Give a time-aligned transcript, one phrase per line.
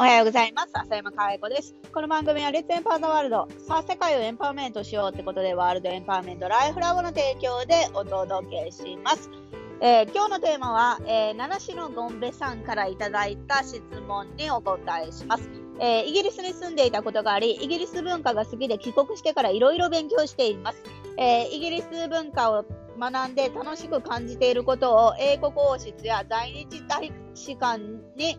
[0.00, 0.70] おはようございます。
[0.72, 1.74] 浅山かえ子です。
[1.92, 3.48] この番組はレッツエンパワーワールド。
[3.68, 9.28] さあ、世界をエンパワーメントしようってことで、ワールドエンパワーメントライフラボの提供でお届けします。
[9.82, 15.50] えー、今日のテーマは、えー、七種のゴンベさんからいただいた質問にお答えします。
[15.80, 20.82] えー、イギリスに住んでいたことがあり、イギリス文化が好きで帰国してからいろいろ勉強しています。
[21.18, 22.64] えイギリス文化を
[22.98, 27.82] 学んで楽しく感じていることを英国王室や在日大使館
[28.16, 28.38] に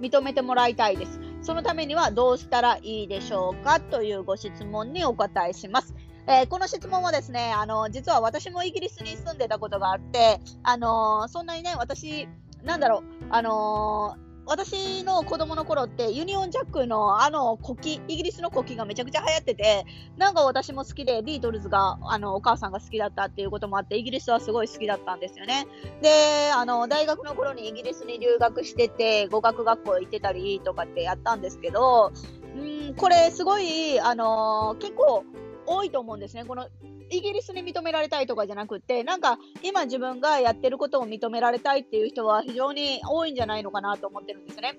[0.00, 1.20] 認めてもらいたいです。
[1.42, 5.94] そのためにはどうしたらいいでしょうかというご質問にお答えします。
[6.26, 12.26] えー、この質問はですね、あの、実は私もイギリスに住んでたことがあって、あのー、そんなにね、私、
[12.62, 25.66] なんだろう、あのー私の子供の頃ってユニオンジャックのあの国旗、イギリスの国旗がめちゃくちゃ流行ってて、なんか私も好きで、ビートルズが、あの、お母さんが好きだったっていうこともあって、イギリスはすごい好きだったんですよね。
[26.02, 32.12] で、あの、大学の頃にイギリスに留学してて、語学学校行ってたりとかってやったんですけど、
[32.56, 35.24] うん、これすごい、あの結構
[35.66, 36.44] 多いと思うんですね。
[36.44, 36.68] この
[37.14, 44.78] イギリスに認められたいとかじゃなくて、なんか今自分がやってることを認められたいっていう人は非常に多いんじゃないのかなと思ってるんですね。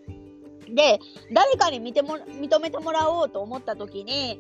[0.68, 1.00] で、
[1.32, 4.40] 誰かに見ても認めてもらおうと思った時に、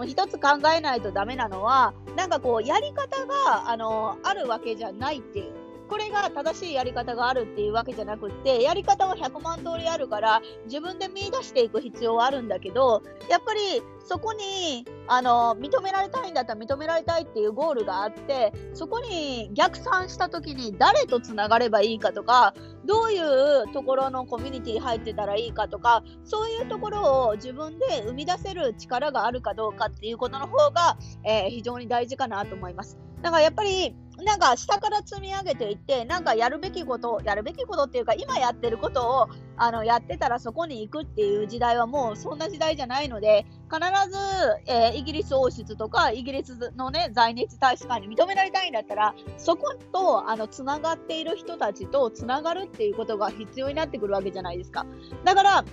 [0.00, 5.69] うん、一つ考えないとダメなのは、なんかこう、やり方が、あの、あるわけじゃないっていう。
[5.90, 22.54] これが正しいやり方があるっていうわけじゃなくって、やり方は100万通りあるから、自分で見出していく必要はあるんだけど、やっぱりそこに、あの、認められたいんだったら認められたいっていうゴールがあって、そこに逆算した時に誰とつながればいいかとか、
[22.84, 33.09] どういうところのコミュニティ入ってたらいいかとか、そういうところを自分で生み出せる力があるかどうかっていうことの方が、えー、非常に大事かなと思います。
[33.22, 44.18] だからやっぱり、なんか下から積み上げていって、なんかやるべきこと、やるべきことっていうか、今やってることをあのやってたらそこに行くっていう時代はもうそんな時代じゃないので、必ず、
[44.66, 54.84] えー、イギリス王室とかイギリスのね、在日大使館に認められたいんだったら、そことあのつながっている人たちとつながるっていうことが必要になってくるわけじゃないですか。
[55.24, 55.64] だから、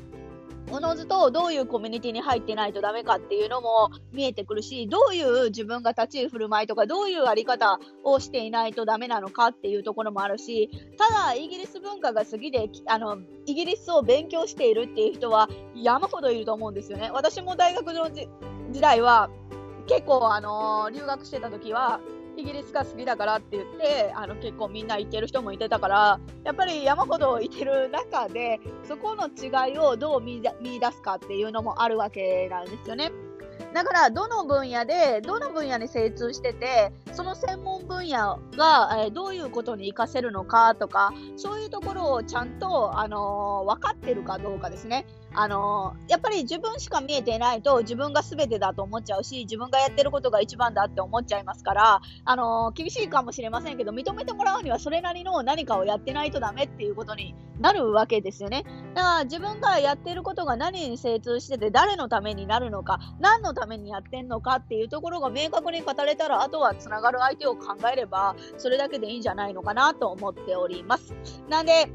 [0.69, 17.11] おのずとどういうコミュニティに入ってないとダメかっていうのも見えてくるし、どういう自分が立ち居振る舞いとか、どういうあり方をしていないとダメなのかっていうところもあるし、ただイギリス文化が好きで、あの、イギリスを勉強しているっていう人は山ほどいると思うんですよね。
[17.13, 18.27] 私も大学の時
[18.81, 19.29] 代は
[19.87, 22.01] 結構あの留学してた時は、
[22.37, 30.51] イギリスが好きだからって言ってあの結構みんな行ってる人もいてたからやっぱり山ほどいてる中でそこの違いをどう見出
[30.91, 33.11] すかっていうのもあるわけなんですよね。
[33.73, 45.05] だから、どの分野で、どの分野に精通してて、その専門分野が、え、どういうことに活かせるのかとか、そういうところをちゃんと、あのー、分かってるかどうかですね。
[45.39, 58.63] あの、やっぱり自分しか見えていないと自分が全てだと思っちゃうし、自分がやってることが一番だって思っちゃいますから、あの、厳しいかもしれませんけど、認めてもらうにはそれなりの何かをやってないとダメっていうことになるわけですよね。
[58.95, 71.13] だから自分がやってることが何に精通してて、誰のためになるのか、何のためにやってんのかっていうところが明確に語れたら、あとはつながる相手を考えれば、それだけでいいんじゃないのかなと思っております。
[71.47, 71.91] なんで、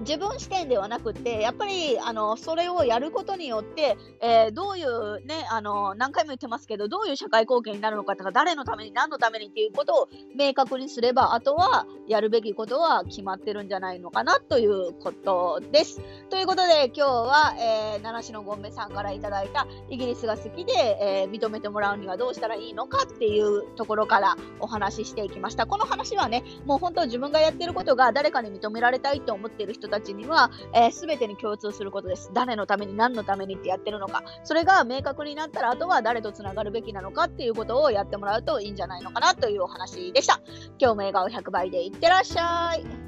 [0.00, 16.00] 自分視点ではなくて、やっぱりあのそれをやることによって、えー、どういうね、あの何回も言ってますけど、どういう社会貢献になるのかとか、誰のために、何のためにっていうことを明確にすれば、あとはやるべきことは決まってるんじゃないのかなということです。
[16.30, 25.66] ということで、今日は、えー、七種のゴンベさんからいただいたイギリスが好きで、えー、認めてもらうにはどうしたらいいのかっていうところからお話ししていきました。
[25.66, 32.30] この話はね、もう本当自分がやってることが誰かに認められたいと思ってる人たちには、えー、全てに共通することです。
[32.32, 34.22] 誰のために何のためにってやってるのか。
[34.44, 40.40] それが明確になったら、あとは誰とつながるべきなのかっていうことをやってもらうといいんじゃないのかなというお話でした。
[40.78, 43.07] 今日も笑顔100倍でいってらっしゃい。